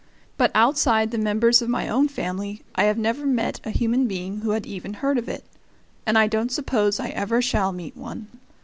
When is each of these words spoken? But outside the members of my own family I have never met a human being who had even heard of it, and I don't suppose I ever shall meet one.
But 0.35 0.49
outside 0.55 1.11
the 1.11 1.19
members 1.19 1.61
of 1.61 1.69
my 1.69 1.87
own 1.87 2.07
family 2.07 2.63
I 2.73 2.85
have 2.85 2.97
never 2.97 3.23
met 3.23 3.59
a 3.63 3.69
human 3.69 4.07
being 4.07 4.39
who 4.39 4.49
had 4.49 4.65
even 4.65 4.95
heard 4.95 5.19
of 5.19 5.29
it, 5.29 5.45
and 6.07 6.17
I 6.17 6.25
don't 6.25 6.51
suppose 6.51 6.99
I 6.99 7.09
ever 7.09 7.39
shall 7.39 7.71
meet 7.71 7.95
one. 7.95 8.25